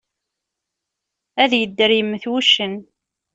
Ad 1.43 1.51
yedder 1.59 1.91
yemmet 1.97 2.23
wuccen. 2.29 2.73